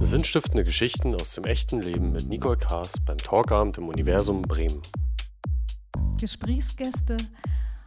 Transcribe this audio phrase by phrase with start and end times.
[0.00, 4.82] Sinnstiftende Geschichten aus dem echten Leben mit Nicole Kaas beim Talkabend im Universum Bremen.
[6.18, 7.16] Gesprächsgäste.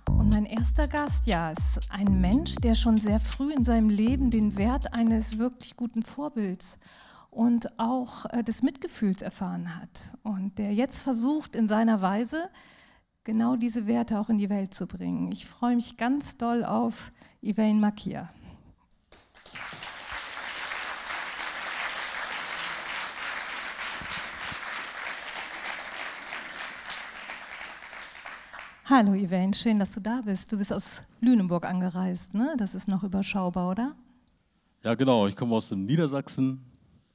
[0.09, 4.29] Und mein erster Gast, ja, ist ein Mensch, der schon sehr früh in seinem Leben
[4.29, 6.77] den Wert eines wirklich guten Vorbilds
[7.31, 10.13] und auch äh, des Mitgefühls erfahren hat.
[10.23, 12.49] Und der jetzt versucht, in seiner Weise
[13.25, 15.31] genau diese Werte auch in die Welt zu bringen.
[15.31, 17.11] Ich freue mich ganz doll auf
[17.43, 18.29] Yvain Makia.
[28.97, 30.53] Hallo Yvain, schön, dass du da bist.
[30.53, 32.55] Du bist aus Lüneburg angereist, ne?
[32.57, 33.93] Das ist noch überschaubar, oder?
[34.85, 35.27] Ja, genau.
[35.27, 36.63] Ich komme aus dem Niedersachsen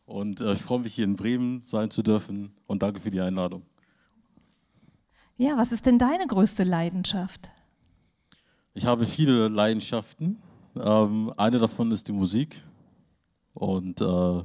[0.05, 3.23] und äh, ich freue mich, hier in Bremen sein zu dürfen und danke für die
[3.23, 3.63] Einladung.
[5.39, 7.49] Ja, was ist denn deine größte Leidenschaft?
[8.75, 10.37] Ich habe viele Leidenschaften.
[10.77, 12.63] Ähm, eine davon ist die Musik
[13.55, 14.45] und äh,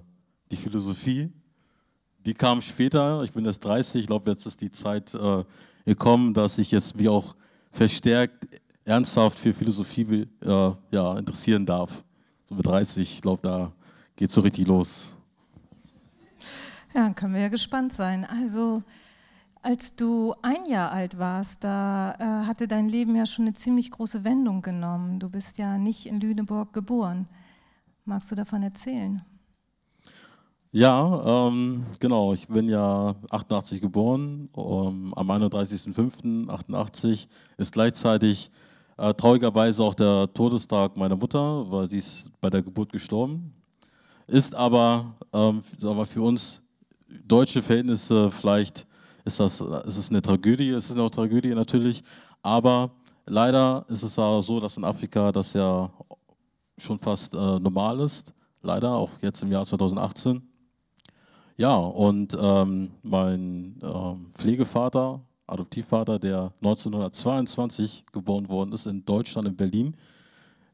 [0.52, 1.34] die Philosophie.
[2.20, 3.24] Die kam später.
[3.24, 4.00] Ich bin jetzt 30.
[4.00, 5.44] Ich glaube, jetzt ist die Zeit äh,
[5.86, 7.36] gekommen, dass ich jetzt wie auch
[7.72, 8.48] verstärkt
[8.84, 12.04] ernsthaft für Philosophie äh, ja, interessieren darf.
[12.46, 13.72] So mit 30, ich glaube, da
[14.16, 15.16] geht so richtig los.
[16.96, 18.24] Ja, dann können wir ja gespannt sein.
[18.24, 18.84] Also,
[19.62, 23.92] als du ein Jahr alt warst, da äh, hatte dein Leben ja schon eine ziemlich
[23.92, 25.20] große Wendung genommen.
[25.20, 27.28] Du bist ja nicht in Lüneburg geboren.
[28.06, 29.24] Magst du davon erzählen?
[30.76, 32.34] Ja, ähm, genau.
[32.34, 34.50] Ich bin ja 88 geboren.
[34.52, 38.52] Um, am 31.05.88 ist gleichzeitig
[38.98, 43.54] äh, traurigerweise auch der Todestag meiner Mutter, weil sie ist bei der Geburt gestorben.
[44.28, 46.62] Ist aber, ähm, aber für uns
[47.26, 48.86] deutsche Verhältnisse vielleicht
[49.24, 50.72] ist das ist es eine Tragödie.
[50.72, 52.04] Es ist eine Tragödie natürlich,
[52.42, 52.92] aber
[53.26, 55.90] leider ist es auch so, dass in Afrika das ja
[56.78, 58.34] schon fast äh, normal ist.
[58.62, 60.46] Leider auch jetzt im Jahr 2018.
[61.58, 69.56] Ja, und ähm, mein ähm, Pflegevater, Adoptivvater, der 1922 geboren worden ist in Deutschland, in
[69.56, 69.96] Berlin,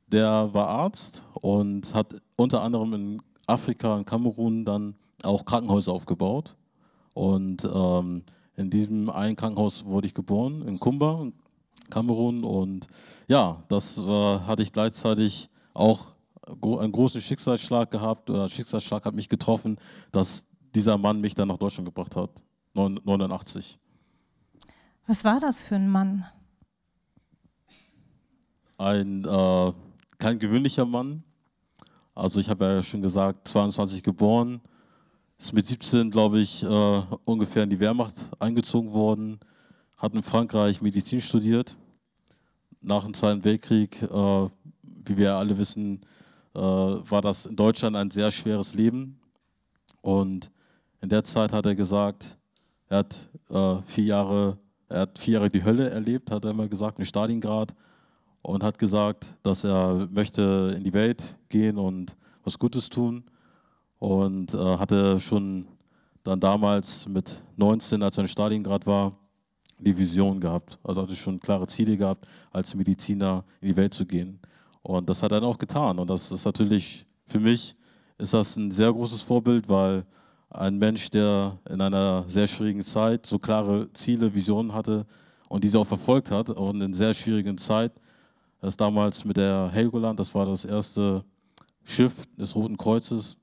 [0.07, 6.55] der war Arzt und hat unter anderem in Afrika, in Kamerun dann auch Krankenhäuser aufgebaut.
[7.13, 8.23] Und ähm,
[8.55, 11.27] in diesem einen Krankenhaus wurde ich geboren, in Kumba,
[11.91, 12.43] Kamerun.
[12.43, 12.87] Und
[13.27, 16.15] ja, das äh, hatte ich gleichzeitig auch
[16.61, 19.77] einen großen Schicksalsschlag gehabt, oder Schicksalsschlag hat mich getroffen,
[20.11, 22.43] dass dieser Mann mich dann nach Deutschland gebracht hat,
[22.73, 23.77] 89.
[25.07, 26.25] Was war das für ein Mann?
[28.77, 29.73] Ein äh,
[30.17, 31.23] kein gewöhnlicher Mann.
[32.13, 34.61] Also ich habe ja schon gesagt, 22 geboren,
[35.37, 39.39] ist mit 17, glaube ich, äh, ungefähr in die Wehrmacht eingezogen worden,
[39.97, 41.77] hat in Frankreich Medizin studiert.
[42.81, 44.49] Nach dem Zweiten Weltkrieg, äh,
[44.83, 46.01] wie wir alle wissen,
[46.53, 49.19] äh, war das in Deutschland ein sehr schweres Leben.
[50.01, 50.51] Und
[51.01, 52.37] in der Zeit hat er gesagt,
[52.87, 54.57] er hat äh, vier Jahre,
[54.87, 57.73] er hat vier Jahre die Hölle erlebt, hat er immer gesagt, in Stalingrad
[58.41, 63.23] und hat gesagt, dass er möchte in die Welt gehen und was Gutes tun
[63.99, 65.67] und äh, hatte schon
[66.23, 69.17] dann damals mit 19, als er in Stalingrad war,
[69.79, 70.79] die Vision gehabt.
[70.83, 74.39] Also hatte schon klare Ziele gehabt, als Mediziner in die Welt zu gehen.
[74.83, 75.97] Und das hat er dann auch getan.
[75.97, 77.75] Und das ist natürlich für mich
[78.17, 80.05] ist das ein sehr großes Vorbild, weil
[80.51, 85.05] ein Mensch, der in einer sehr schwierigen Zeit so klare Ziele, Visionen hatte
[85.49, 87.93] und diese auch verfolgt hat, auch in einer sehr schwierigen Zeit.
[88.61, 91.23] Ist damals mit der Helgoland, das war das erste
[91.83, 93.37] Schiff des Roten Kreuzes,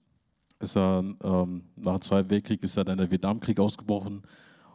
[0.61, 4.23] ist er ähm, nach dem Zweiten Weltkrieg ist er dann der Vietnamkrieg ausgebrochen.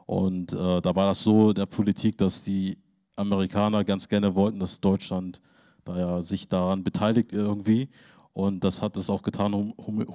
[0.06, 2.78] Und äh, da war das so in der Politik, dass die
[3.16, 5.42] Amerikaner ganz gerne wollten, dass Deutschland
[5.86, 7.90] da ja sich daran beteiligt irgendwie.
[8.34, 10.06] Und das hat es auch getan hum, hum,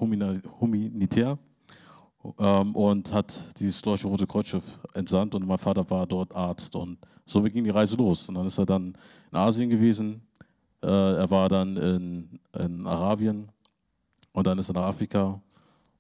[0.60, 1.38] humanitär
[2.38, 4.64] ähm, und hat dieses Deutsche Rote Kreuzschiff
[4.94, 8.28] entsandt und mein Vater war dort Arzt und so ging die Reise los.
[8.28, 8.96] Und dann ist er dann
[9.30, 10.22] in Asien gewesen,
[10.82, 13.50] äh, er war dann in, in, Arabien
[14.32, 15.40] und dann ist er nach Afrika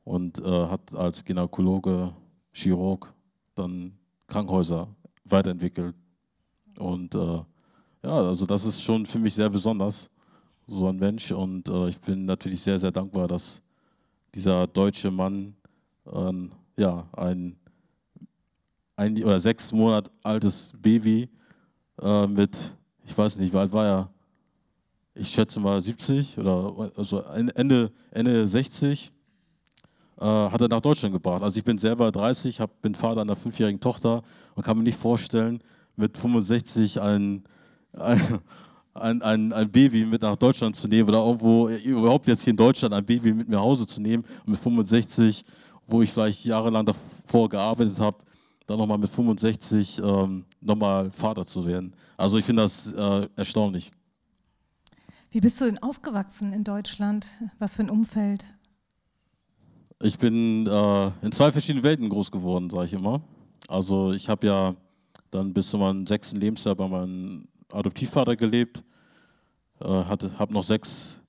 [0.04, 2.12] und äh, hat als Gynäkologe,
[2.52, 3.12] Chirurg
[3.54, 4.88] dann Krankenhäuser
[5.24, 5.94] weiterentwickelt.
[6.78, 7.42] Und äh,
[8.02, 10.10] ja, also das ist schon für mich sehr besonders,
[10.66, 11.32] so ein Mensch.
[11.32, 13.60] Und äh, ich bin natürlich sehr, sehr dankbar, dass
[14.34, 15.56] dieser deutsche Mann
[16.12, 17.56] ähm, ja, ein,
[18.96, 21.28] ein oder sechs Monat altes Baby
[22.00, 22.74] äh, mit,
[23.04, 24.10] ich weiß nicht, wie alt war er?
[25.14, 29.12] Ich schätze mal 70 oder also Ende, Ende 60
[30.20, 31.42] äh, hat er nach Deutschland gebracht.
[31.42, 34.22] Also ich bin selber 30, hab, bin Vater einer fünfjährigen Tochter
[34.54, 35.60] und kann mir nicht vorstellen,
[35.96, 37.44] mit 65 ein,
[37.92, 38.40] ein,
[39.22, 42.94] ein, ein, Baby mit nach Deutschland zu nehmen oder irgendwo überhaupt jetzt hier in Deutschland
[42.94, 44.24] ein Baby mit mir nach Hause zu nehmen.
[44.44, 45.44] Und mit 65,
[45.88, 48.18] wo ich vielleicht jahrelang davor gearbeitet habe,
[48.66, 51.94] dann nochmal mit 65 ähm, nochmal Vater zu werden.
[52.16, 53.90] Also ich finde das äh, erstaunlich.
[55.30, 57.26] Wie bist du denn aufgewachsen in Deutschland?
[57.58, 58.44] Was für ein Umfeld?
[60.00, 63.22] Ich bin äh, in zwei verschiedenen Welten groß geworden, sage ich immer.
[63.66, 64.74] Also ich habe ja
[65.30, 68.84] dann bis zu meinem sechsten Lebensjahr bei meinem Adoptivvater gelebt,
[69.80, 71.20] äh, habe noch sechs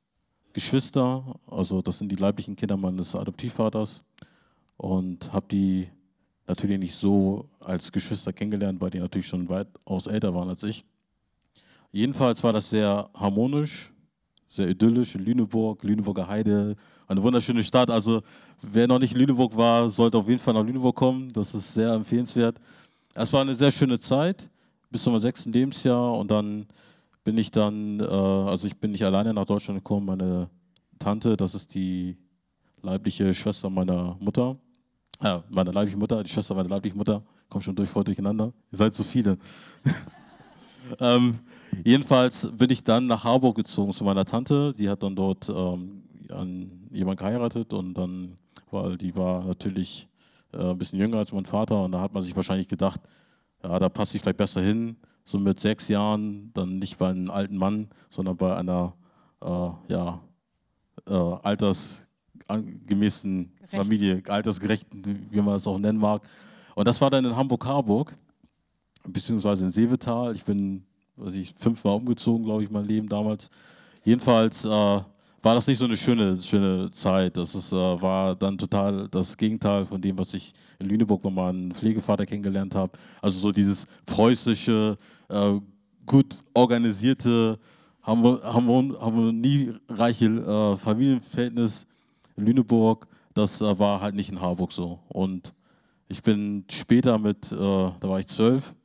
[0.54, 4.04] Geschwister, also das sind die leiblichen Kinder meines Adoptivvaters
[4.80, 5.90] und habe die
[6.48, 10.86] natürlich nicht so als Geschwister kennengelernt, weil die natürlich schon weitaus älter waren als ich.
[11.92, 13.92] Jedenfalls war das sehr harmonisch,
[14.48, 16.78] sehr idyllisch in Lüneburg, Lüneburger Heide,
[17.08, 17.92] eine wunderschöne Stadt.
[17.92, 18.22] Also
[18.62, 21.34] wer noch nicht in Lüneburg war, sollte auf jeden Fall nach Lüneburg kommen.
[21.34, 22.56] Das ist sehr empfehlenswert.
[23.14, 24.50] Es war eine sehr schöne Zeit
[24.90, 26.68] bis zu meinem sechsten Lebensjahr und dann
[27.26, 30.06] bin ich dann, äh, also ich bin nicht alleine nach Deutschland gekommen.
[30.06, 30.50] Meine
[31.00, 32.18] Tante, das ist die
[32.82, 34.58] leibliche Schwester meiner Mutter,
[35.22, 38.54] äh, meine leibliche Mutter, die Schwester meiner leiblichen Mutter, kommt schon durch voll durcheinander.
[38.72, 39.38] Ihr seid so viele.
[41.00, 41.40] ähm,
[41.84, 44.74] jedenfalls bin ich dann nach Harburg gezogen zu meiner Tante.
[44.78, 48.38] Die hat dann dort ähm, an jemanden geheiratet und dann,
[48.72, 50.08] weil die war natürlich
[50.54, 53.02] äh, ein bisschen jünger als mein Vater und da hat man sich wahrscheinlich gedacht,
[53.64, 57.30] ja, da passe ich vielleicht besser hin, so mit sechs Jahren, dann nicht bei einem
[57.30, 58.94] alten Mann, sondern bei einer
[59.42, 60.22] äh, ja,
[61.08, 61.36] äh,
[62.50, 66.28] altersgemäßen Familie, altersgerechten, wie man es auch nennen mag.
[66.76, 68.18] Und das war dann in Hamburg-Harburg,
[69.08, 70.34] beziehungsweise in Seevetal.
[70.34, 70.84] Ich bin,
[71.18, 73.50] weiß ich, fünfmal umgezogen, glaube ich, mein Leben damals.
[74.04, 75.06] Jedenfalls äh, war
[75.56, 77.38] das nicht so eine schöne, schöne Zeit.
[77.38, 81.30] Das ist, äh, war dann total das Gegenteil von dem, was ich in Lüneburg bei
[81.30, 82.94] meinem Pflegevater kennengelernt habe.
[83.22, 84.98] Also so dieses preußische,
[85.30, 85.60] äh,
[86.06, 87.60] gut organisierte,
[88.02, 91.86] haben wir, haben wir, haben wir nie reiche äh, Familienverhältnis
[92.40, 93.08] Lüneburg.
[93.34, 95.00] Das äh, war halt nicht in Harburg so.
[95.08, 95.54] Und
[96.08, 98.76] ich bin später mit, äh, da war ich zwölf,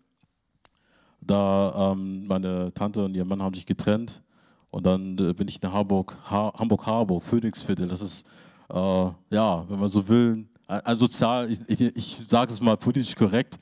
[1.20, 4.22] da ähm, meine Tante und ihr Mann haben sich getrennt
[4.70, 7.88] und dann äh, bin ich in Harburg, ha Hamburg, Harburg, Phoenixviertel.
[7.88, 8.26] Das ist,
[8.68, 12.76] äh, ja, wenn man so will, ein, ein sozial, ich, ich, ich sage es mal
[12.76, 13.58] politisch korrekt,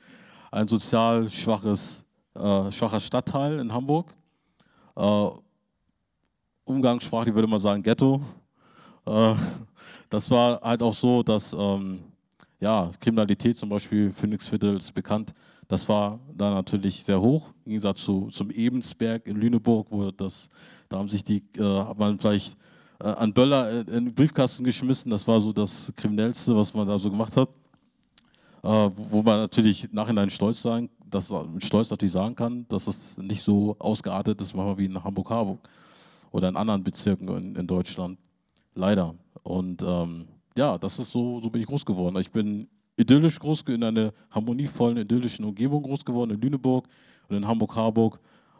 [0.51, 2.03] ein sozial schwaches,
[2.35, 4.13] äh, schwacher Stadtteil in Hamburg.
[6.65, 8.21] Umgangssprachlich würde man sagen Ghetto.
[9.05, 9.35] Äh,
[10.13, 11.99] das war halt auch so, dass ähm,
[12.59, 15.33] ja, Kriminalität zum Beispiel, Phoenixviertel ist bekannt,
[15.67, 20.49] das war da natürlich sehr hoch, im Gegensatz zu, zum Ebensberg in Lüneburg, wo das
[20.89, 22.55] da haben sich die, äh, hat man vielleicht
[22.99, 25.09] äh, an Böller in den Briefkasten geschmissen.
[25.09, 27.49] Das war so das Kriminellste, was man da so gemacht hat.
[28.61, 33.17] Äh, wo man natürlich nachhinein stolz sein, dass mit Stolz natürlich sagen kann, dass es
[33.17, 35.67] nicht so ausgeartet ist, wie in Hamburg-Harburg
[36.31, 38.19] oder in anderen Bezirken in, in Deutschland.
[38.75, 39.15] Leider.
[39.43, 40.27] Und ähm,
[40.57, 42.15] ja, das ist so, so bin ich groß geworden.
[42.17, 42.67] Ich bin
[42.97, 46.87] idyllisch groß, in einer harmonievollen, idyllischen Umgebung groß geworden, in Lüneburg
[47.27, 48.19] und in Hamburg-Harburg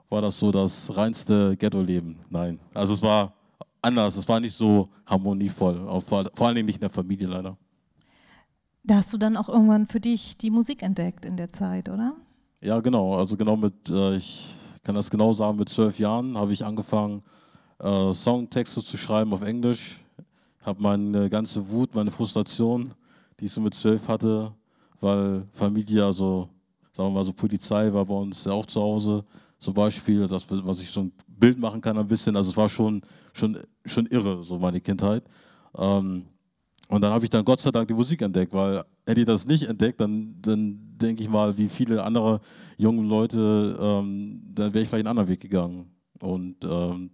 [0.09, 2.19] war das so das reinste Ghetto-Leben.
[2.29, 3.33] Nein, also es war
[3.81, 7.57] anders, es war nicht so harmonievoll, vor, vor allen Dingen nicht in der Familie leider.
[8.83, 12.15] Da hast du dann auch irgendwann für dich die Musik entdeckt in der Zeit, oder?
[12.61, 13.15] Ja, genau.
[13.15, 17.21] Also genau mit, äh, ich kann das genau sagen, mit zwölf Jahren habe ich angefangen,
[17.79, 20.02] äh, Songtexte zu schreiben auf Englisch.
[20.65, 22.93] Habe meine ganze Wut, meine Frustration,
[23.39, 24.53] die ich so mit zwölf hatte,
[24.99, 26.49] weil Familie, also
[26.93, 29.23] sagen wir mal so Polizei war bei uns ja auch zu Hause
[29.63, 32.35] zum Beispiel, das, was ich so ein Bild machen kann ein bisschen.
[32.35, 33.01] Also es war schon,
[33.33, 35.23] schon, schon irre, so meine Kindheit.
[35.77, 36.25] Ähm,
[36.89, 39.47] und dann habe ich dann Gott sei Dank die Musik entdeckt, weil hätte ich das
[39.47, 42.41] nicht entdeckt, dann, dann denke ich mal, wie viele andere
[42.77, 45.89] junge Leute, ähm, dann wäre ich vielleicht einen anderen Weg gegangen.
[46.19, 47.11] Und ähm,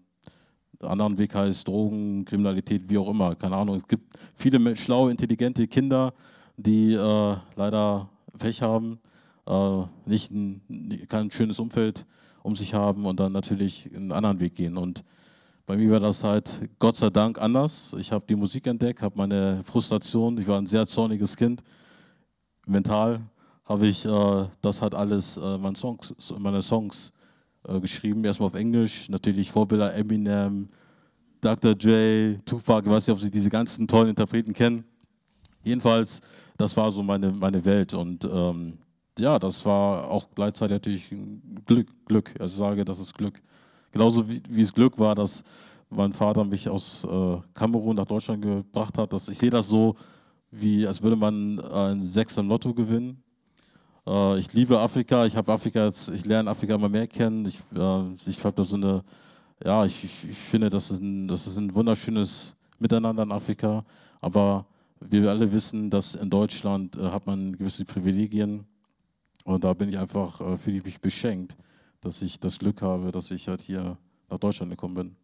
[0.82, 3.76] anderen Weg heißt Drogen, Kriminalität, wie auch immer, keine Ahnung.
[3.76, 6.14] Es gibt viele schlaue, intelligente Kinder,
[6.58, 9.00] die äh, leider Pech haben,
[9.46, 10.62] äh, nicht ein,
[11.08, 12.06] kein schönes Umfeld
[12.44, 14.78] um sich haben und dann natürlich einen anderen Weg gehen.
[14.78, 15.04] Und
[15.66, 17.96] bei mir war das halt Gott sei Dank anders.
[18.00, 21.64] Ich habe die Musik entdeckt, habe meine Frustration, ich war ein sehr zorniges Kind,
[22.66, 23.22] mental
[23.68, 27.14] habe ich äh, das hat alles äh, meine Songs, meine Songs
[27.68, 30.70] äh, geschrieben, erstmal auf Englisch, natürlich Vorbilder Eminem,
[31.42, 31.76] Dr.
[31.76, 34.84] Dre, Tupac, ich weiß nicht, ob Sie diese ganzen tollen Interpreten kennen.
[35.64, 36.22] Jedenfalls,
[36.58, 38.78] das war so meine, meine Welt und ähm,
[39.20, 41.10] ja, das war auch gleichzeitig natürlich
[41.66, 41.88] Glück.
[42.06, 42.34] Glück.
[42.40, 43.42] Also ich sage, das ist Glück.
[43.92, 45.44] Genauso wie, wie es Glück war, dass
[45.90, 49.12] mein Vater mich aus äh, Kamerun nach Deutschland gebracht hat.
[49.14, 49.96] Dass ich sehe das so,
[50.52, 53.22] wie als würde man ein Sechs im Lotto gewinnen.
[54.08, 55.26] Äh, ich liebe Afrika.
[55.26, 57.46] Ich habe Afrika jetzt, ich lerne Afrika immer mehr kennen.
[57.46, 59.04] Ich, äh, ich habe da so eine
[59.64, 63.84] ja, ich, ich, ich, finde, das ist, ein, das ist ein wunderschönes Miteinander in Afrika.
[64.22, 64.66] Aber
[65.02, 68.66] wir alle wissen, dass in Deutschland äh, hat man gewisse Privilegien.
[69.44, 71.58] Und da bin ich einfach, äh, fühle ich mich beschenkt,
[72.02, 73.98] dass ich das Glück habe, dass ich halt hier
[74.30, 75.16] nach Deutschland gekommen bin.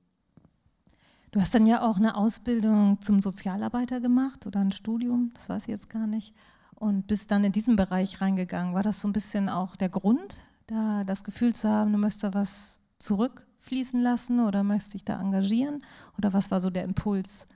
[1.32, 5.64] Du hast dann ja auch eine Ausbildung zum Sozialarbeiter gemacht oder ein Studium, das weiß
[5.64, 6.34] ich jetzt gar nicht,
[6.76, 8.74] und bist dann in diesen Bereich reingegangen.
[8.74, 12.24] War das so ein bisschen auch der Grund, da das Gefühl zu haben, du möchtest
[12.24, 15.84] da was zurückfließen lassen oder möchtest dich da engagieren?
[16.18, 17.48] Oder was war so der Impuls?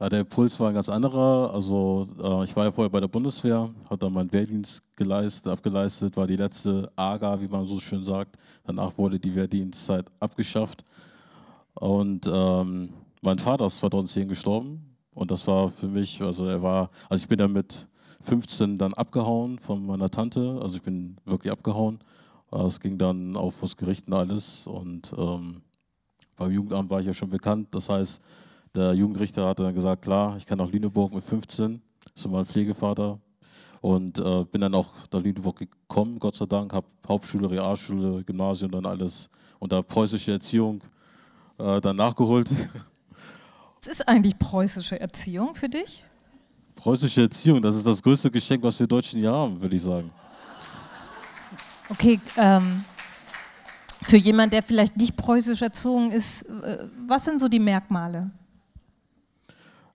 [0.00, 1.52] Ja, der Impuls war ein ganz anderer.
[1.52, 6.16] Also äh, ich war ja vorher bei der Bundeswehr, habe dann meinen Wehrdienst geleistet, abgeleistet,
[6.16, 8.36] war die letzte AGA, wie man so schön sagt.
[8.64, 10.84] Danach wurde die Wehrdienstzeit abgeschafft.
[11.74, 12.90] Und ähm,
[13.22, 14.87] mein Vater ist 2010 gestorben.
[15.18, 17.88] Und das war für mich, also er war, also ich bin dann mit
[18.20, 20.60] 15 dann abgehauen von meiner Tante.
[20.62, 21.98] Also ich bin wirklich abgehauen.
[22.52, 24.68] Es ging dann auf das Gericht und alles.
[24.68, 25.62] Und ähm,
[26.36, 27.66] beim Jugendamt war ich ja schon bekannt.
[27.72, 28.22] Das heißt,
[28.76, 31.82] der Jugendrichter hat dann gesagt, klar, ich kann nach Lüneburg mit 15,
[32.14, 33.18] das ist mein Pflegevater.
[33.80, 38.70] Und äh, bin dann auch nach Lüneburg gekommen, Gott sei Dank, habe Hauptschule, Realschule, Gymnasium,
[38.70, 40.80] dann alles unter preußische Erziehung
[41.58, 42.48] äh, dann nachgeholt.
[43.80, 46.04] Was ist eigentlich preußische Erziehung für dich?
[46.74, 50.10] Preußische Erziehung, das ist das größte Geschenk, was wir Deutschen hier haben, würde ich sagen.
[51.88, 52.84] Okay, ähm,
[54.02, 58.30] für jemanden, der vielleicht nicht preußisch erzogen ist, äh, was sind so die Merkmale?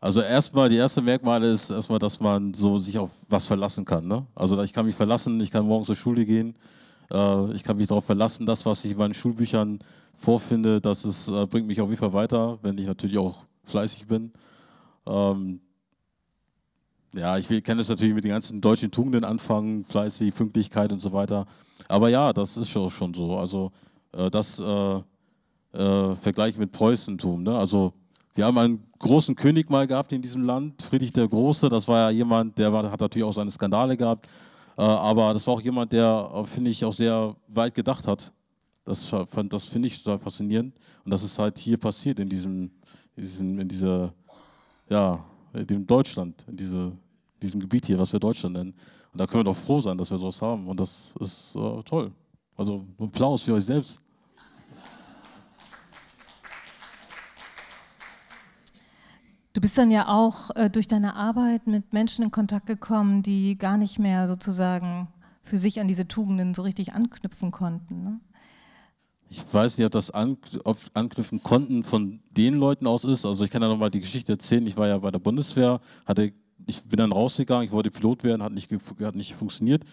[0.01, 4.05] Also erstmal, die erste Merkmale ist erstmal, dass man so sich auf was verlassen kann.
[4.05, 4.25] Ne?
[4.35, 6.55] Also ich kann mich verlassen, ich kann morgens zur Schule gehen,
[7.09, 9.79] äh, ich kann mich darauf verlassen, das, was ich in meinen Schulbüchern
[10.13, 14.07] vorfinde, das ist, äh, bringt mich auf jeden Fall weiter, wenn ich natürlich auch fleißig
[14.07, 14.31] bin.
[15.05, 15.59] Ähm,
[17.13, 21.13] ja, ich kann es natürlich mit den ganzen deutschen Tugenden anfangen, fleißig, Pünktlichkeit und so
[21.13, 21.45] weiter.
[21.87, 23.37] Aber ja, das ist schon, schon so.
[23.37, 23.71] Also
[24.13, 25.01] äh, das äh,
[25.73, 27.43] äh, Vergleich mit Preußentum.
[27.43, 27.55] Ne?
[27.55, 27.93] Also
[28.35, 31.69] wir haben einen großen König mal gehabt in diesem Land, Friedrich der Große.
[31.69, 34.27] Das war ja jemand, der war, hat natürlich auch seine Skandale gehabt.
[34.77, 38.31] Äh, aber das war auch jemand, der, äh, finde ich, auch sehr weit gedacht hat.
[38.85, 39.13] Das,
[39.49, 40.73] das finde ich total faszinierend.
[41.05, 42.71] Und das ist halt hier passiert in diesem,
[43.15, 44.13] in, diesem, in dieser,
[44.89, 46.91] ja, in Deutschland, in diese,
[47.41, 48.73] diesem Gebiet hier, was wir Deutschland nennen.
[49.11, 50.67] Und da können wir doch froh sein, dass wir sowas haben.
[50.67, 52.11] Und das ist äh, toll.
[52.55, 54.01] Also Applaus für euch selbst.
[59.53, 63.55] Du bist dann ja auch äh, durch deine Arbeit mit Menschen in Kontakt gekommen, die
[63.55, 65.07] gar nicht mehr sozusagen
[65.43, 68.03] für sich an diese Tugenden so richtig anknüpfen konnten.
[68.03, 68.19] Ne?
[69.29, 73.25] Ich weiß nicht, ob das an, ob anknüpfen konnten von den Leuten aus ist.
[73.25, 74.65] Also ich kann ja nochmal die Geschichte erzählen.
[74.67, 76.33] Ich war ja bei der Bundeswehr, hatte,
[76.67, 79.83] ich bin dann rausgegangen, ich wollte Pilot werden, hat nicht, hat nicht funktioniert.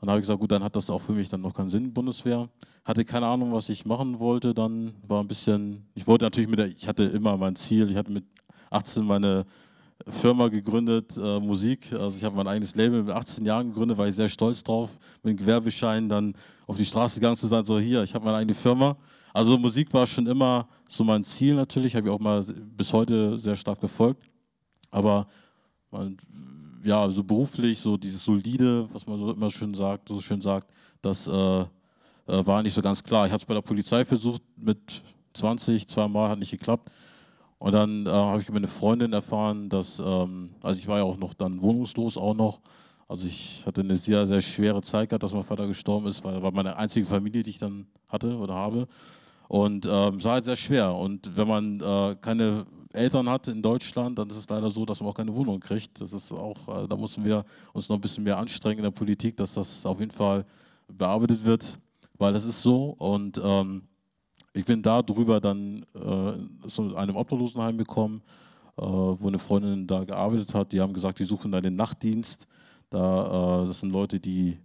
[0.00, 1.68] Und dann habe ich gesagt, gut, dann hat das auch für mich dann noch keinen
[1.68, 2.48] Sinn, Bundeswehr.
[2.84, 4.54] Hatte keine Ahnung, was ich machen wollte.
[4.54, 7.96] Dann war ein bisschen, ich wollte natürlich mit der, ich hatte immer mein Ziel, ich
[7.96, 8.24] hatte mit
[8.70, 9.44] 18 meine
[10.06, 11.92] Firma gegründet, äh, Musik.
[11.92, 14.98] Also ich habe mein eigenes Label mit 18 Jahren gegründet, war ich sehr stolz drauf,
[15.22, 16.34] mit dem Gewerbeschein dann
[16.66, 18.96] auf die Straße gegangen zu sein, so hier, ich habe meine eigene Firma.
[19.32, 22.42] Also Musik war schon immer so mein Ziel natürlich, habe ich auch mal
[22.76, 24.24] bis heute sehr stark verfolgt.
[24.90, 25.26] Aber
[25.90, 26.16] man,
[26.82, 30.68] ja, so beruflich, so dieses solide, was man so immer schön sagt, so schön sagt,
[31.02, 31.66] das äh, äh,
[32.26, 33.26] war nicht so ganz klar.
[33.26, 35.02] Ich habe es bei der Polizei versucht mit
[35.34, 36.90] 20, zweimal hat nicht geklappt.
[37.60, 41.04] Und dann äh, habe ich über eine Freundin erfahren, dass, ähm, also ich war ja
[41.04, 42.62] auch noch dann wohnungslos auch noch.
[43.06, 46.34] Also ich hatte eine sehr, sehr schwere Zeit gehabt, dass mein Vater gestorben ist, weil
[46.34, 48.88] er war meine einzige Familie, die ich dann hatte oder habe.
[49.46, 50.94] Und ähm, es war halt sehr schwer.
[50.94, 52.64] Und wenn man äh, keine
[52.94, 56.00] Eltern hat in Deutschland, dann ist es leider so, dass man auch keine Wohnung kriegt.
[56.00, 58.90] Das ist auch, äh, da müssen wir uns noch ein bisschen mehr anstrengen in der
[58.90, 60.46] Politik, dass das auf jeden Fall
[60.88, 61.78] bearbeitet wird,
[62.16, 62.94] weil das ist so.
[62.98, 63.82] Und ähm,
[64.52, 68.22] ich bin da drüber dann äh, zu einem Obdachlosenheim gekommen,
[68.76, 70.72] äh, wo eine Freundin da gearbeitet hat.
[70.72, 72.46] Die haben gesagt, die suchen da den Nachtdienst.
[72.90, 74.58] Da, äh, das sind Leute, die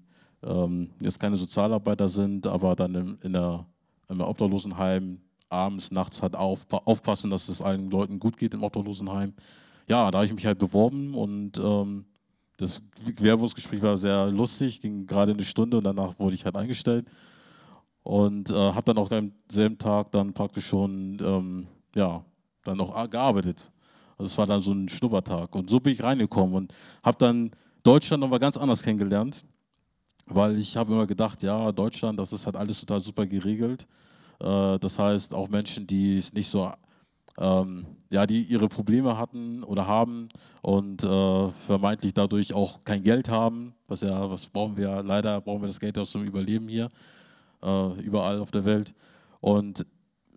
[0.44, 3.66] ähm, jetzt keine Sozialarbeiter sind, aber dann in, in der,
[4.10, 9.34] im Obdachlosenheim abends, nachts halt auf, aufpassen, dass es allen Leuten gut geht im Obdachlosenheim.
[9.88, 12.06] Ja, da habe ich mich halt beworben und ähm,
[12.58, 12.82] das
[13.16, 17.06] Bewerbungsgespräch war sehr lustig, ging gerade eine Stunde und danach wurde ich halt eingestellt.
[18.06, 22.24] Und äh, habe dann auch am selben Tag dann praktisch schon, ähm, ja,
[22.64, 23.72] dann noch gearbeitet.
[24.16, 25.56] Also es war dann so ein Schnuppertag.
[25.56, 27.50] Und so bin ich reingekommen und habe dann
[27.82, 29.44] Deutschland nochmal ganz anders kennengelernt,
[30.28, 33.88] weil ich habe immer gedacht, ja, Deutschland, das ist halt alles total super geregelt.
[34.40, 36.72] Äh, das heißt, auch Menschen, die es nicht so,
[37.40, 40.30] ähm, ja, die ihre Probleme hatten oder haben
[40.62, 45.64] und äh, vermeintlich dadurch auch kein Geld haben, was ja, was brauchen wir, leider brauchen
[45.64, 46.90] wir das Geld aus zum Überleben hier
[47.66, 48.94] äh, überall auf der Welt.
[49.42, 49.86] Und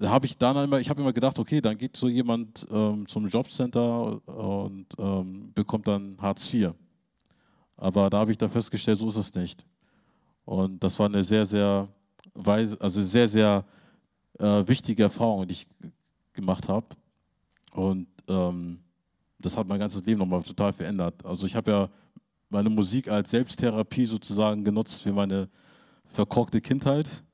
[0.03, 3.27] habe ich dann immer, ich habe immer gedacht, okay, dann geht so jemand ähm, zum
[3.27, 6.73] Jobcenter und ähm, bekommt dann Hartz IV.
[7.77, 9.65] Aber da habe ich dann festgestellt, so ist es nicht.
[10.45, 11.89] Und das war eine sehr, sehr
[12.35, 13.65] weise, also sehr, sehr
[14.39, 15.69] äh, wichtige Erfahrung, die ich
[16.33, 16.87] gemacht habe.
[17.73, 18.81] Und ähm,
[19.39, 21.25] das hat mein ganzes Leben nochmal total verändert.
[21.25, 21.89] Also ich habe ja
[22.49, 25.49] meine Musik als Selbsttherapie sozusagen genutzt für meine
[26.09, 27.25] verkorkte Kindheit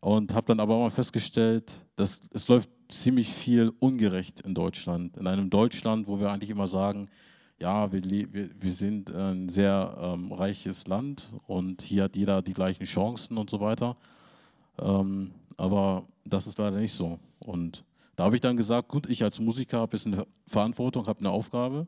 [0.00, 5.16] und habe dann aber auch mal festgestellt, dass es läuft ziemlich viel ungerecht in Deutschland.
[5.16, 7.08] In einem Deutschland, wo wir eigentlich immer sagen,
[7.58, 12.52] ja, wir, wir, wir sind ein sehr ähm, reiches Land und hier hat jeder die
[12.52, 13.96] gleichen Chancen und so weiter.
[14.78, 17.18] Ähm, aber das ist leider nicht so.
[17.38, 17.84] Und
[18.16, 21.30] da habe ich dann gesagt, gut, ich als Musiker habe jetzt eine Verantwortung, habe eine
[21.30, 21.86] Aufgabe.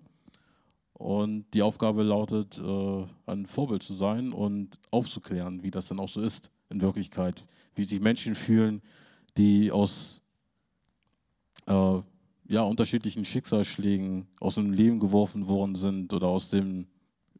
[0.99, 6.09] Und die Aufgabe lautet, äh, ein Vorbild zu sein und aufzuklären, wie das dann auch
[6.09, 8.81] so ist in Wirklichkeit, wie sich Menschen fühlen,
[9.37, 10.23] die aus
[11.67, 12.01] äh,
[12.49, 16.87] ja, unterschiedlichen Schicksalsschlägen aus dem Leben geworfen worden sind oder aus dem,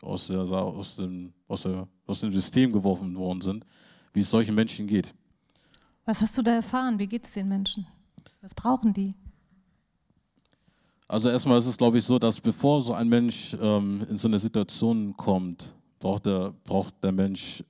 [0.03, 3.65] aus, der, aus, dem, aus, der, aus dem System geworfen worden sind,
[4.13, 5.15] wie es solchen Menschen geht.
[6.05, 6.99] Was hast du da erfahren?
[6.99, 7.87] Wie geht es den Menschen?
[8.43, 9.15] Was brauchen die?
[11.09, 14.27] Also erstmal ist es, glaube ich, so, dass bevor so ein Mensch ähm, in so
[14.27, 17.63] eine Situation kommt, braucht der, braucht der Mensch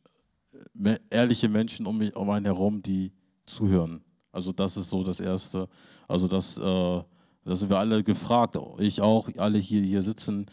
[1.10, 3.12] ehrliche Menschen um, mich, um einen herum, die
[3.44, 4.02] zuhören.
[4.32, 5.68] Also das ist so das Erste.
[6.08, 10.46] Also das, äh, da sind wir alle gefragt, ich auch, alle hier, hier sitzen,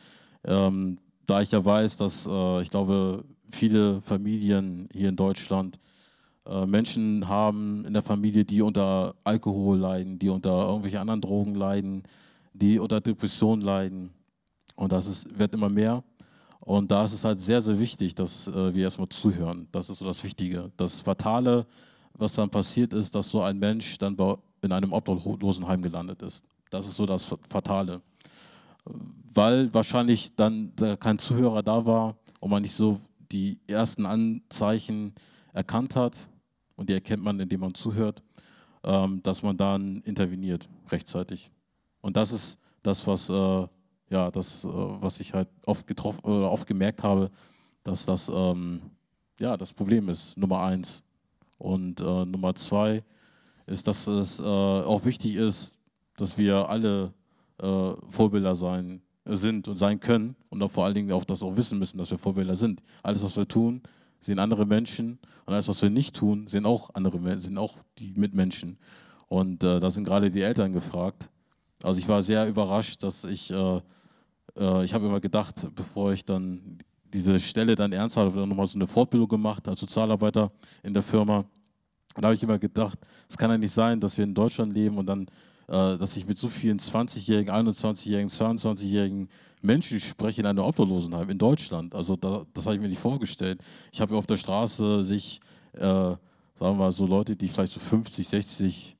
[0.44, 5.80] ähm, da ich ja weiß, dass äh, ich glaube, viele Familien hier in Deutschland
[6.46, 11.56] äh, Menschen haben in der Familie, die unter Alkohol leiden, die unter irgendwelchen anderen Drogen
[11.56, 12.04] leiden,
[12.54, 14.14] die unter Depressionen leiden.
[14.76, 16.04] Und das ist, wird immer mehr.
[16.60, 19.68] Und da ist es halt sehr, sehr wichtig, dass äh, wir erstmal zuhören.
[19.72, 20.72] Das ist so das Wichtige.
[20.78, 21.66] Das Fatale,
[22.14, 24.16] was dann passiert ist, dass so ein Mensch dann
[24.62, 26.46] in einem Obdachlosenheim gelandet ist.
[26.70, 28.02] Das ist so das Fatale.
[29.34, 33.00] Weil wahrscheinlich dann da kein Zuhörer da war und man nicht so
[33.32, 35.14] die ersten Anzeichen
[35.52, 36.30] erkannt hat.
[36.76, 38.24] Und die erkennt man, indem man zuhört,
[38.84, 41.52] ähm, dass man dann interveniert rechtzeitig.
[42.04, 43.68] Und das ist das, was äh,
[44.10, 47.32] ja, das, äh, was ich halt oft getroffen oder oft gemerkt habe,
[47.84, 48.82] dass das ähm,
[49.40, 51.04] ja das Problem ist, Nummer eins.
[51.58, 53.04] Und äh, Nummer zwei
[53.68, 55.78] ist, dass es äh, auch wichtig ist,
[56.18, 57.14] dass wir alle
[57.60, 61.80] äh, Vorbilder sein sind und sein können und vor allen Dingen auch das auch wissen
[61.80, 62.84] müssen, dass wir Vorbilder sind.
[63.02, 63.82] Alles, was wir tun,
[64.20, 68.14] sehen andere Menschen und alles, was wir nicht tun, sehen auch andere sind auch die
[68.18, 68.78] Mitmenschen.
[69.30, 71.30] Und äh, da sind gerade die Eltern gefragt.
[71.84, 73.82] Also ich war sehr überrascht, dass ich äh,
[74.58, 76.78] äh, ich habe immer gedacht, bevor ich dann
[77.14, 81.04] diese Stelle dann ernst habe, dann nochmal so eine Fortbildung gemacht als Sozialarbeiter in der
[81.04, 81.46] Firma.
[82.16, 84.98] Da habe ich immer gedacht, es kann ja nicht sein, dass wir in Deutschland leben
[84.98, 85.28] und dann,
[85.68, 89.30] äh, dass ich mit so vielen 20-Jährigen, 21-Jährigen, 22-Jährigen
[89.62, 91.96] Menschen spreche in einem Obdachlosenheim in Deutschland.
[91.96, 93.62] Also da, das habe ich mir nicht vorgestellt.
[93.92, 95.40] Ich habe auf der Straße sich,
[95.74, 96.20] äh, sagen
[96.60, 98.98] wir mal, so Leute, die vielleicht so 50, 60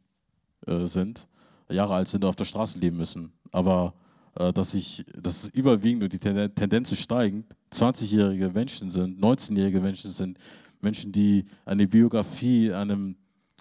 [0.66, 1.28] äh, sind,
[1.70, 3.32] Jahre alt sind, auf der Straße leben müssen.
[3.52, 3.94] Aber
[4.36, 10.12] äh, dass, ich, dass es überwiegend und die Tendenz steigend 20-jährige Menschen sind, 19-jährige Menschen
[10.12, 10.38] sind,
[10.82, 13.16] Menschen, die eine Biografie einem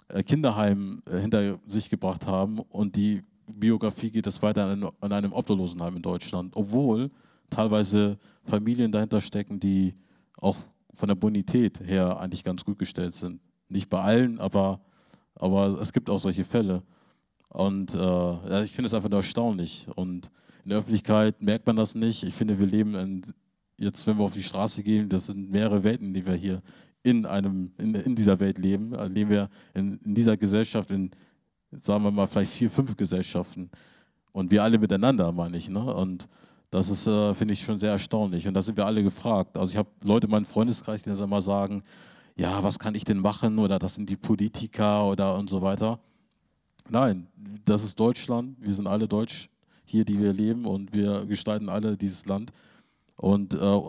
[0.09, 4.65] äh, Kinderheim äh, hinter sich gebracht haben und die Biografie geht es weiter
[4.99, 7.11] an einem Obdachlosenheim in Deutschland, obwohl
[7.49, 9.93] teilweise Familien dahinter stecken, die
[10.37, 10.57] auch
[10.93, 13.41] von der Bonität her eigentlich ganz gut gestellt sind.
[13.69, 14.79] Nicht bei allen, aber,
[15.35, 16.83] aber es gibt auch solche Fälle.
[17.53, 19.87] Und äh, ich finde es einfach nur erstaunlich.
[19.95, 20.31] Und
[20.63, 22.23] in der Öffentlichkeit merkt man das nicht.
[22.23, 23.21] Ich finde, wir leben in,
[23.77, 26.61] jetzt, wenn wir auf die Straße gehen, das sind mehrere Welten, die wir hier
[27.03, 28.95] in, einem, in, in dieser Welt leben.
[28.95, 31.11] Also leben wir in, in dieser Gesellschaft, in,
[31.71, 33.69] sagen wir mal, vielleicht vier, fünf Gesellschaften.
[34.31, 35.69] Und wir alle miteinander, meine ich.
[35.69, 35.93] Ne?
[35.93, 36.27] Und
[36.71, 38.47] das ist, äh, finde ich, schon sehr erstaunlich.
[38.47, 39.59] Und da sind wir alle gefragt.
[39.59, 41.83] Also ich habe Leute in meinem Freundeskreis, die dann immer sagen,
[42.35, 43.59] ja, was kann ich denn machen?
[43.59, 45.99] Oder das sind die Politiker oder und so weiter.
[46.89, 47.27] Nein,
[47.65, 48.57] das ist Deutschland.
[48.59, 49.49] Wir sind alle deutsch
[49.85, 52.51] hier, die wir leben und wir gestalten alle dieses Land.
[53.15, 53.79] Und äh,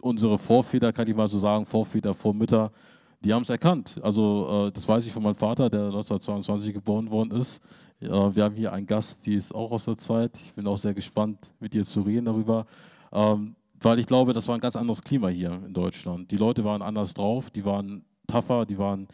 [0.00, 2.72] unsere Vorväter, kann ich mal so sagen, Vorväter, Vormütter,
[3.20, 4.00] die haben es erkannt.
[4.02, 7.62] Also äh, das weiß ich von meinem Vater, der 1922 geboren worden ist.
[8.00, 10.36] Äh, wir haben hier einen Gast, die ist auch aus der Zeit.
[10.38, 12.66] Ich bin auch sehr gespannt, mit ihr zu reden darüber.
[13.12, 16.30] Ähm, weil ich glaube, das war ein ganz anderes Klima hier in Deutschland.
[16.30, 19.08] Die Leute waren anders drauf, die waren tougher, die waren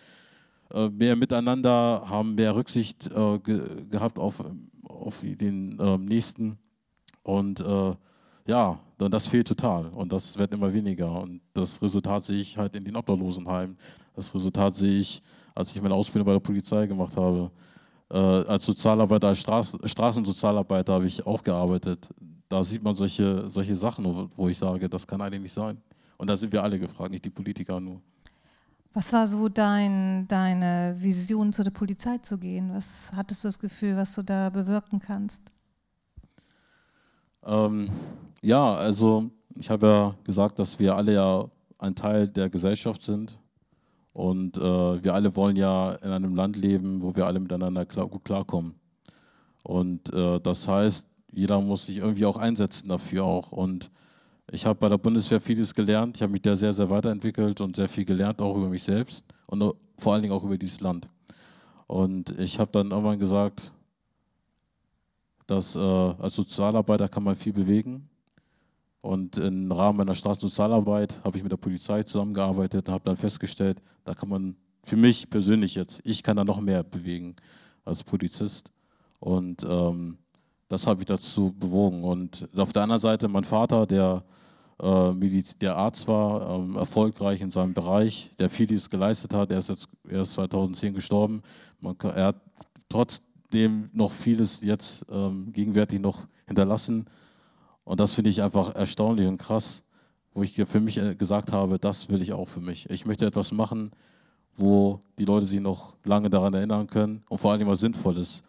[0.90, 4.42] mehr miteinander, haben mehr Rücksicht äh, ge gehabt auf
[4.88, 6.58] auf den äh, nächsten.
[7.22, 7.94] Und äh,
[8.46, 11.20] ja, dann das fehlt total und das wird immer weniger.
[11.20, 13.76] Und das Resultat sehe ich halt in den Obdachlosenheimen.
[14.14, 15.22] Das Resultat sehe ich,
[15.54, 17.50] als ich meine Ausbildung bei der Polizei gemacht habe.
[18.10, 22.08] äh, als Sozialarbeiter, als Straßen, Straßensozialarbeiter habe ich auch gearbeitet.
[22.48, 25.76] Da sieht man solche, solche Sachen, wo ich sage, das kann eigentlich nicht sein.
[26.16, 28.00] Und da sind wir alle gefragt, nicht die Politiker nur.
[28.98, 32.72] Was war so dein, deine Vision, zu der Polizei zu gehen?
[32.74, 35.40] Was hattest du das Gefühl, was du da bewirken kannst?
[37.46, 37.88] Ähm,
[38.42, 41.44] ja, also ich habe ja gesagt, dass wir alle ja
[41.78, 43.38] ein Teil der Gesellschaft sind
[44.14, 44.60] und äh,
[45.04, 48.74] wir alle wollen ja in einem Land leben, wo wir alle miteinander klar, gut klarkommen.
[49.62, 53.52] Und äh, das heißt, jeder muss sich irgendwie auch einsetzen dafür auch.
[53.52, 53.92] Und
[54.50, 56.16] ich habe bei der Bundeswehr vieles gelernt.
[56.16, 59.24] Ich habe mich da sehr, sehr weiterentwickelt und sehr viel gelernt, auch über mich selbst
[59.46, 61.08] und vor allen Dingen auch über dieses Land.
[61.86, 63.72] Und ich habe dann irgendwann gesagt,
[65.46, 68.08] dass äh, als Sozialarbeiter kann man viel bewegen.
[69.00, 73.80] Und im Rahmen meiner Straßensozialarbeit habe ich mit der Polizei zusammengearbeitet und habe dann festgestellt,
[74.04, 77.36] da kann man für mich persönlich jetzt, ich kann da noch mehr bewegen
[77.84, 78.70] als Polizist.
[79.20, 80.18] Und ähm,
[80.68, 82.04] das habe ich dazu bewogen.
[82.04, 84.22] Und auf der anderen Seite mein Vater, der,
[84.80, 89.50] äh, der Arzt war, ähm, erfolgreich in seinem Bereich, der vieles geleistet hat.
[89.50, 91.42] Er ist jetzt er ist 2010 gestorben.
[91.80, 92.36] Man, er hat
[92.88, 97.06] trotzdem noch vieles jetzt ähm, gegenwärtig noch hinterlassen.
[97.84, 99.84] Und das finde ich einfach erstaunlich und krass,
[100.34, 102.88] wo ich für mich äh, gesagt habe, das will ich auch für mich.
[102.90, 103.92] Ich möchte etwas machen,
[104.56, 108.42] wo die Leute sich noch lange daran erinnern können und vor allem was Sinnvolles.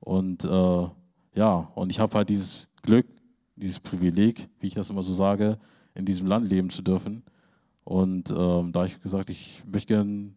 [0.00, 0.86] Und äh,
[1.34, 3.06] ja, und ich habe halt dieses Glück,
[3.56, 5.58] dieses Privileg, wie ich das immer so sage,
[5.94, 7.22] in diesem Land leben zu dürfen.
[7.84, 10.32] Und ähm, da habe ich gesagt, ich möchte gerne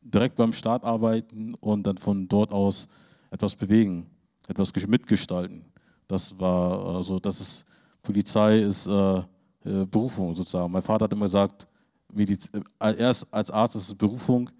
[0.00, 2.88] direkt beim Staat arbeiten und dann von dort aus
[3.30, 4.06] etwas bewegen,
[4.48, 5.64] etwas mitgestalten.
[6.08, 7.66] Das war also, das ist
[8.02, 9.18] Polizei ist äh,
[9.64, 10.72] äh, Berufung sozusagen.
[10.72, 11.68] Mein Vater hat immer gesagt,
[12.12, 14.50] Mediz äh, erst als Arzt ist es Berufung.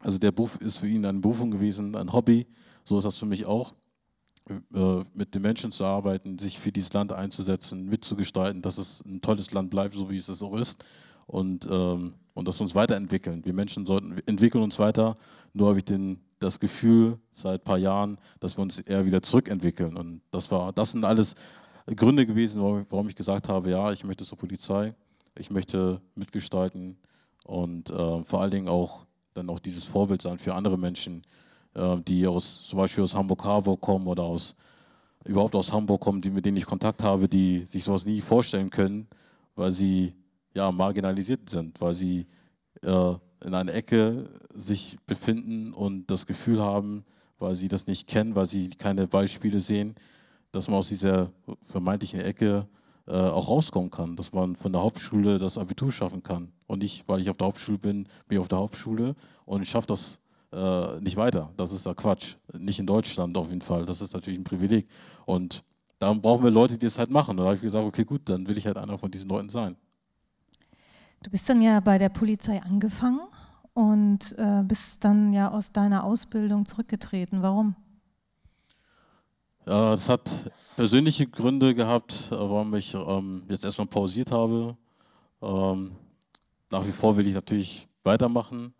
[0.00, 2.46] Also der Beruf ist für ihn eine Berufung gewesen, ein Hobby.
[2.84, 3.74] So ist das für mich auch.
[4.50, 9.20] Äh, mit den Menschen zu arbeiten, sich für dieses Land einzusetzen, mitzugestalten, dass es ein
[9.20, 10.84] tolles Land bleibt, so wie es es auch ist.
[11.26, 13.44] Und, ähm, und dass wir uns weiterentwickeln.
[13.44, 15.16] Wir Menschen sollten entwickeln uns weiter.
[15.52, 19.22] Nur habe ich den, das Gefühl seit ein paar Jahren, dass wir uns eher wieder
[19.22, 19.96] zurückentwickeln.
[19.96, 21.34] Und das war, das sind alles
[21.94, 24.94] Gründe gewesen, warum ich gesagt habe, ja, ich möchte zur Polizei,
[25.38, 26.96] ich möchte mitgestalten
[27.44, 31.22] und äh, vor allen Dingen auch dann auch dieses Vorbild sein für andere Menschen,
[32.06, 34.56] die aus, zum Beispiel aus Hamburg-Harburg kommen oder aus,
[35.24, 38.70] überhaupt aus Hamburg kommen, die, mit denen ich Kontakt habe, die sich sowas nie vorstellen
[38.70, 39.06] können,
[39.54, 40.14] weil sie
[40.54, 42.26] ja, marginalisiert sind, weil sie
[42.82, 43.14] äh,
[43.44, 47.04] in einer Ecke sich befinden und das Gefühl haben,
[47.38, 49.94] weil sie das nicht kennen, weil sie keine Beispiele sehen,
[50.50, 51.30] dass man aus dieser
[51.62, 52.66] vermeintlichen Ecke
[53.06, 56.52] äh, auch rauskommen kann, dass man von der Hauptschule das Abitur schaffen kann.
[56.66, 59.14] Und nicht, weil ich auf der Hauptschule bin, bin ich auf der Hauptschule
[59.44, 60.20] und schaffe das
[60.52, 61.52] äh, nicht weiter.
[61.56, 62.36] Das ist ja Quatsch.
[62.56, 63.84] Nicht in Deutschland auf jeden Fall.
[63.86, 64.88] Das ist natürlich ein Privileg.
[65.26, 65.62] Und
[65.98, 67.32] da brauchen wir Leute, die es halt machen.
[67.32, 69.48] Und da habe ich gesagt, okay, gut, dann will ich halt einer von diesen Leuten
[69.48, 69.76] sein.
[71.22, 73.20] Du bist dann ja bei der Polizei angefangen
[73.74, 77.42] und äh, bist dann ja aus deiner Ausbildung zurückgetreten.
[77.42, 77.74] Warum?
[79.64, 84.76] Es hat persönliche Gründe gehabt, warum ich ähm, jetzt erstmal pausiert habe.
[85.42, 85.92] Ähm,
[86.70, 88.72] nach wie vor will ich natürlich weitermachen.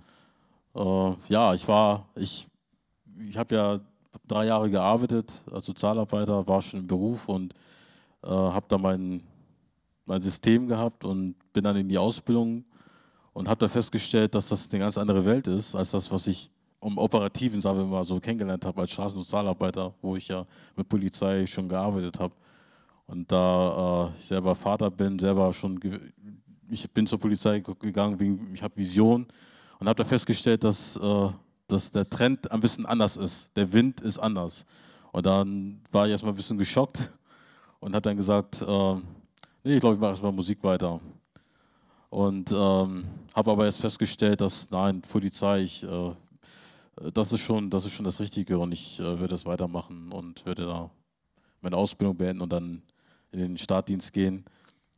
[0.78, 2.46] Äh, ja, ich war, ich,
[3.28, 3.80] ich habe ja
[4.26, 7.52] drei Jahre gearbeitet als Sozialarbeiter, war schon im Beruf und
[8.22, 9.22] äh, habe da mein,
[10.04, 12.64] mein System gehabt und bin dann in die Ausbildung
[13.32, 16.50] und habe da festgestellt, dass das eine ganz andere Welt ist, als das, was ich
[16.80, 21.44] im Operativen, sagen wir mal, so kennengelernt habe als Straßensozialarbeiter, wo ich ja mit Polizei
[21.46, 22.34] schon gearbeitet habe.
[23.06, 25.80] Und da äh, ich selber Vater bin, selber schon,
[26.70, 29.26] ich bin zur Polizei gegangen, ich habe Vision
[29.78, 31.28] und habe da festgestellt, dass, äh,
[31.66, 33.56] dass der Trend ein bisschen anders ist.
[33.56, 34.64] Der Wind ist anders.
[35.12, 37.10] Und dann war ich erstmal ein bisschen geschockt
[37.80, 38.94] und habe dann gesagt, äh,
[39.64, 41.00] nee, ich glaube, ich mache erstmal Musik weiter.
[42.10, 46.14] Und ähm, habe aber jetzt festgestellt, dass nein, Polizei, ich, äh,
[47.12, 50.44] das, ist schon, das ist schon das Richtige und ich äh, werde das weitermachen und
[50.46, 50.90] werde da
[51.60, 52.82] meine Ausbildung beenden und dann
[53.30, 54.44] in den Startdienst gehen.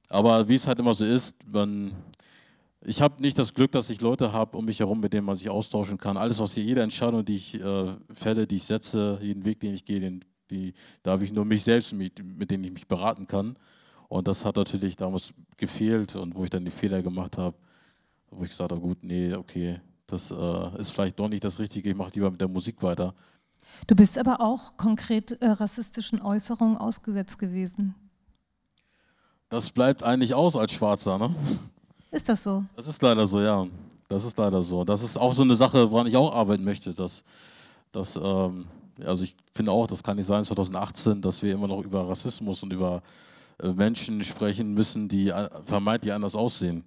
[0.09, 1.93] Aber wie es halt immer so ist, man,
[2.83, 5.37] ich habe nicht das Glück, dass ich Leute habe um mich herum, mit denen man
[5.37, 6.17] sich austauschen kann.
[6.17, 9.75] Alles, was hier, jede Entscheidung, die ich äh, fälle, die ich setze, jeden Weg, den
[9.75, 12.89] ich gehe, den, die, da habe ich nur mich selbst, mit, mit denen ich mich
[12.89, 13.57] beraten kann.
[14.09, 17.57] Und das hat natürlich damals gefehlt und wo ich dann die Fehler gemacht habe,
[18.31, 21.91] wo ich gesagt habe, gut, nee, okay, das äh, ist vielleicht doch nicht das Richtige,
[21.91, 23.15] ich mache lieber mit der Musik weiter.
[23.87, 27.95] Du bist aber auch konkret äh, rassistischen Äußerungen ausgesetzt gewesen.
[29.49, 31.35] Das bleibt eigentlich aus als Schwarzer, ne?
[32.11, 32.65] Ist das so?
[32.77, 33.67] Das ist leider so, ja.
[34.09, 34.85] Das ist leider so.
[34.85, 37.25] Das ist auch so eine Sache, woran ich auch arbeiten möchte, dass,
[37.93, 38.67] dass, ähm,
[39.05, 42.63] Also ich finde auch, das kann nicht sein 2018, dass wir immer noch über Rassismus
[42.63, 43.03] und über
[43.63, 46.85] äh, Menschen sprechen müssen, die äh, vermeintlich anders aussehen.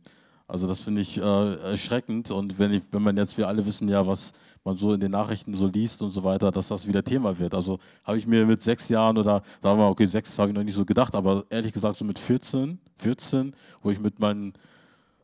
[0.48, 3.88] Also das finde ich äh, erschreckend und wenn, ich, wenn man jetzt, wir alle wissen
[3.88, 4.34] ja, was
[4.66, 7.54] man so in den Nachrichten so liest und so weiter, dass das wieder Thema wird.
[7.56, 10.64] Also habe ich mir mit sechs Jahren oder, sagen wir, okay, sechs habe ich noch
[10.64, 14.54] nicht so gedacht, aber ehrlich gesagt so mit 14, 14, wo ich mit meinen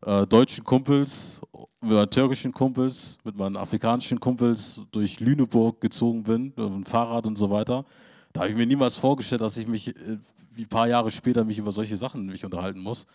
[0.06, 1.42] äh, deutschen Kumpels,
[1.82, 7.26] mit meinen türkischen Kumpels, mit meinen afrikanischen Kumpels durch Lüneburg gezogen bin, mit dem Fahrrad
[7.26, 7.86] und so weiter.
[8.34, 10.18] Da habe ich mir niemals vorgestellt, dass ich mich äh,
[10.52, 13.08] wie ein paar Jahre später mich über solche Sachen mich unterhalten muss.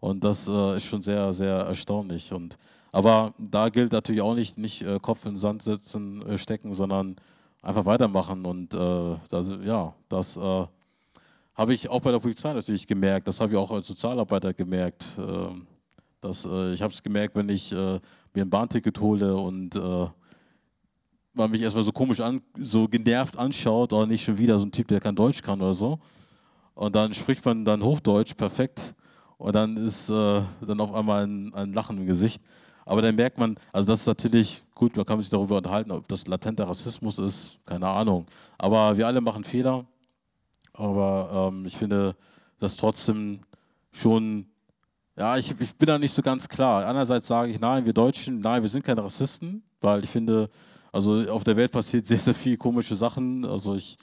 [0.00, 2.32] Und das äh, ist schon sehr, sehr erstaunlich.
[2.32, 2.56] Und,
[2.90, 6.72] aber da gilt natürlich auch nicht, nicht äh, Kopf in den Sand setzen, äh, stecken,
[6.74, 7.16] sondern
[7.62, 8.44] einfach weitermachen.
[8.44, 10.66] Und äh, das, ja, das äh,
[11.54, 13.28] habe ich auch bei der Polizei natürlich gemerkt.
[13.28, 15.04] Das habe ich auch als Sozialarbeiter gemerkt.
[15.18, 15.66] Ähm,
[16.20, 18.00] dass, äh, ich habe es gemerkt, wenn ich mir
[18.34, 19.74] ein Bahnticket hole und
[21.32, 24.72] man mich erstmal so komisch an, so genervt anschaut, oder nicht schon wieder so ein
[24.72, 25.98] Typ, der kein Deutsch kann oder so.
[26.74, 28.94] Und dann spricht man dann Hochdeutsch perfekt
[29.38, 32.42] und dann ist äh, dann auf einmal ein, ein, Lachen im Gesicht.
[32.84, 36.08] Aber dann merkt man, also das ist natürlich gut, man kann sich darüber unterhalten, ob
[36.08, 38.26] das latenter Rassismus ist, keine Ahnung.
[38.58, 39.86] Aber wir alle machen Fehler.
[40.72, 42.16] Aber ähm, ich finde
[42.58, 43.40] das trotzdem
[43.92, 44.46] schon,
[45.20, 46.86] ja, ich, ich bin da nicht so ganz klar.
[46.86, 50.48] Einerseits sage ich, nein, wir Deutschen, nein, wir sind keine Rassisten, weil ich finde,
[50.92, 53.44] also auf der Welt passiert sehr, sehr viel komische Sachen.
[53.44, 53.98] Also ich,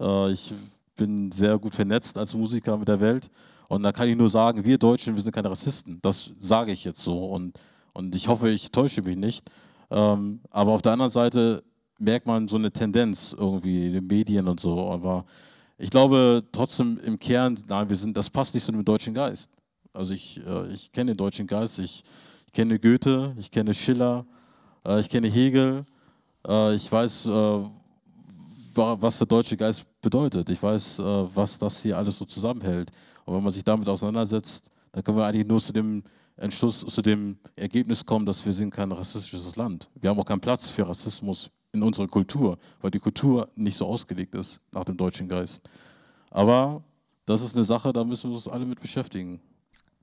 [0.00, 0.52] äh, ich
[0.96, 3.30] bin sehr gut vernetzt als Musiker mit der Welt.
[3.68, 6.00] Und da kann ich nur sagen, wir Deutschen, wir sind keine Rassisten.
[6.02, 7.26] Das sage ich jetzt so.
[7.26, 7.56] Und,
[7.92, 9.48] und ich hoffe, ich täusche mich nicht.
[9.88, 11.62] Ähm, aber auf der anderen Seite
[12.00, 14.90] merkt man so eine Tendenz irgendwie in den Medien und so.
[14.90, 15.26] Aber
[15.78, 19.55] ich glaube trotzdem im Kern, nein, wir sind, das passt nicht zu dem deutschen Geist.
[19.96, 22.04] Also ich, äh, ich kenne den deutschen Geist, ich,
[22.46, 24.26] ich kenne Goethe, ich kenne Schiller,
[24.84, 25.86] äh, ich kenne Hegel,
[26.46, 27.64] äh, ich weiß, äh,
[28.74, 30.50] was der deutsche Geist bedeutet.
[30.50, 32.90] Ich weiß, äh, was das hier alles so zusammenhält.
[33.24, 36.02] Und wenn man sich damit auseinandersetzt, dann können wir eigentlich nur zu dem
[36.36, 39.88] Entschluss, zu dem Ergebnis kommen, dass wir sind kein rassistisches Land.
[39.94, 43.86] Wir haben auch keinen Platz für Rassismus in unserer Kultur, weil die Kultur nicht so
[43.86, 45.62] ausgelegt ist nach dem deutschen Geist.
[46.30, 46.82] Aber
[47.24, 49.40] das ist eine Sache, da müssen wir uns alle mit beschäftigen.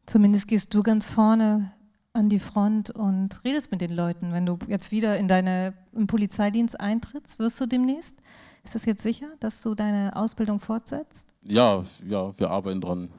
[0.05, 1.71] Zumindest gehst du ganz vorne
[2.13, 4.33] an die Front und redest mit den Leuten.
[4.33, 5.73] Wenn du jetzt wieder in deinen
[6.07, 8.17] Polizeidienst eintrittst, wirst du demnächst?
[8.63, 11.27] Ist das jetzt sicher, dass du deine Ausbildung fortsetzt?
[11.41, 13.09] Ja, ja, wir arbeiten dran.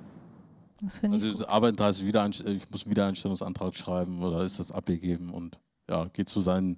[0.81, 1.33] Das finde also, ich.
[1.33, 6.07] Also arbeiten heißt, wieder, ich muss einen Wiedereinstellungsantrag schreiben oder ist das abgegeben und ja,
[6.07, 6.77] geht zu seinen,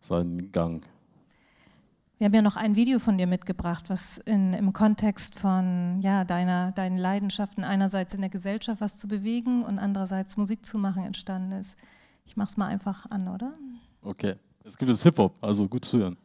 [0.00, 0.84] seinen Gang.
[2.18, 6.24] Wir haben ja noch ein Video von dir mitgebracht, was in, im Kontext von ja,
[6.24, 11.04] deiner, deinen Leidenschaften einerseits in der Gesellschaft was zu bewegen und andererseits Musik zu machen
[11.04, 11.76] entstanden ist.
[12.26, 13.52] Ich mache es mal einfach an, oder?
[14.02, 14.34] Okay.
[14.64, 16.16] Es gibt jetzt Hip-Hop, also gut zu hören.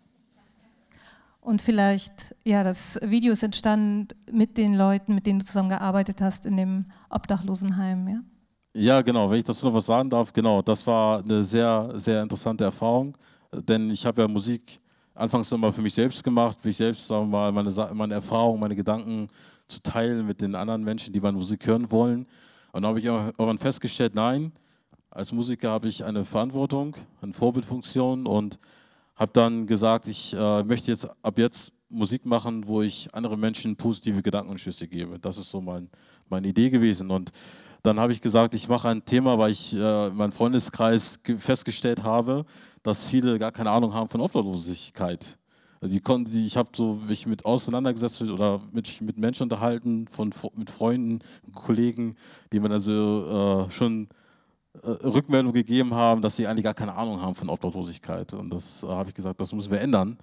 [1.42, 6.48] Und vielleicht, ja, das Video ist entstanden mit den Leuten, mit denen du zusammengearbeitet hast
[6.48, 8.20] in dem Obdachlosenheim, ja?
[8.76, 12.24] Ja, genau, wenn ich dazu noch was sagen darf, genau, das war eine sehr, sehr
[12.24, 13.16] interessante Erfahrung,
[13.52, 14.80] denn ich habe ja Musik
[15.16, 19.28] anfangs immer für mich selbst gemacht, mich selbst, mal, meine, meine Erfahrungen, meine Gedanken
[19.68, 22.26] zu teilen mit den anderen Menschen, die meine Musik hören wollen.
[22.72, 24.52] Und da habe ich irgendwann festgestellt, nein,
[25.10, 28.60] als Musiker habe ich eine Verantwortung, eine Vorbildfunktion und
[29.16, 33.76] habe dann gesagt, ich äh, möchte jetzt ab jetzt Musik machen, wo ich anderen Menschen
[33.76, 35.20] positive Gedankenschüsse gebe.
[35.20, 35.88] Das ist so mein,
[36.30, 37.12] meine Idee gewesen.
[37.12, 37.32] Und
[37.84, 42.02] dann habe ich gesagt, ich mache ein Thema, weil ich äh, in meinem Freundeskreis festgestellt
[42.04, 42.46] habe,
[42.84, 45.38] dass viele gar keine Ahnung haben von Obdachlosigkeit.
[45.82, 50.08] Also die konnten, die, ich habe so mich mit auseinandergesetzt oder mit, mit Menschen unterhalten,
[50.08, 51.20] von, mit Freunden,
[51.54, 52.16] Kollegen,
[52.52, 54.08] die mir dann so äh, schon
[54.82, 58.34] äh, Rückmeldung gegeben haben, dass sie eigentlich gar keine Ahnung haben von Obdachlosigkeit.
[58.34, 60.18] Und das äh, habe ich gesagt, das müssen wir ändern.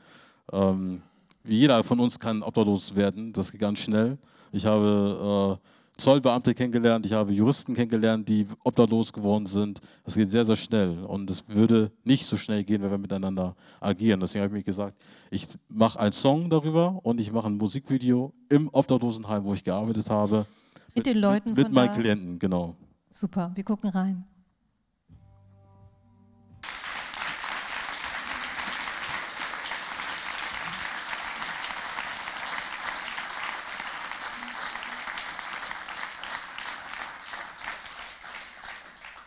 [0.52, 1.02] Ähm,
[1.44, 4.18] jeder von uns kann obdachlos werden, das geht ganz schnell.
[4.52, 9.80] Ich habe äh, Zollbeamte kennengelernt, ich habe Juristen kennengelernt, die obdachlos geworden sind.
[10.04, 11.04] Das geht sehr, sehr schnell.
[11.04, 14.18] Und es würde nicht so schnell gehen, wenn wir miteinander agieren.
[14.20, 14.96] Deswegen habe ich mir gesagt,
[15.30, 20.08] ich mache einen Song darüber und ich mache ein Musikvideo im Obdachlosenheim, wo ich gearbeitet
[20.10, 20.46] habe.
[20.88, 22.74] Mit, mit den Leuten mit, mit meinen Klienten, genau.
[23.10, 24.24] Super, wir gucken rein.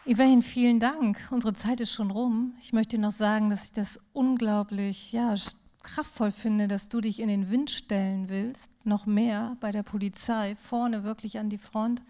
[0.06, 1.18] Evahin, vielen Dank.
[1.32, 2.56] Unsere Zeit ist schon rum.
[2.60, 5.34] Ich möchte noch sagen, dass ich das unglaublich ja,
[5.82, 10.56] kraftvoll finde, dass du dich in den Wind stellen willst, noch mehr bei der Polizei,
[10.56, 12.04] vorne wirklich an die Front,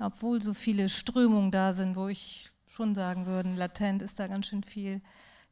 [0.00, 4.46] obwohl so viele Strömungen da sind, wo ich schon sagen würde, latent ist da ganz
[4.46, 5.00] schön viel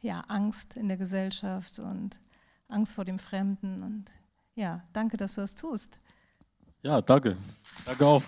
[0.01, 2.19] ja, Angst in der Gesellschaft und
[2.67, 3.85] Angst vor dem Fremden.
[3.85, 4.07] Und
[4.57, 6.01] ja, danke, dass du das tust.
[6.83, 7.37] Ja, danke.
[7.85, 8.23] Danke auch.